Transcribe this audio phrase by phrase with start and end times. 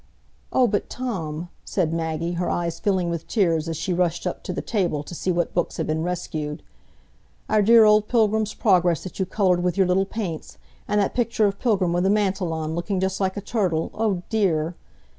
[0.51, 4.51] "Oh, but, Tom," said Maggie, her eyes filling with tears, as she rushed up to
[4.51, 6.63] the table to see what books had been rescued.
[7.47, 11.45] "Our dear old Pilgrim's Progress that you coloured with your little paints; and that picture
[11.45, 14.73] of Pilgrim with a mantle on, looking just like a turtle—oh dear!"